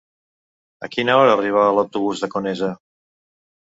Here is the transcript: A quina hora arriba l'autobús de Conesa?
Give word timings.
A 0.87 0.89
quina 0.95 1.19
hora 1.19 1.35
arriba 1.39 1.69
l'autobús 1.77 2.27
de 2.27 2.35
Conesa? 2.37 2.75